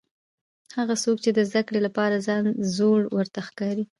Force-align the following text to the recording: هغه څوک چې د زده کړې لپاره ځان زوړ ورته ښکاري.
هغه 0.77 0.95
څوک 1.03 1.17
چې 1.23 1.29
د 1.33 1.39
زده 1.49 1.61
کړې 1.67 1.79
لپاره 1.87 2.23
ځان 2.27 2.45
زوړ 2.75 2.99
ورته 3.15 3.39
ښکاري. 3.47 3.83